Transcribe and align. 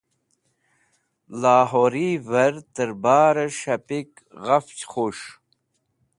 Lahori 1.41 2.09
ver 2.29 2.55
terbare 2.75 3.45
S̃hapik 3.57 4.11
Ghafch 4.45 4.81
Khus̃h 4.91 5.27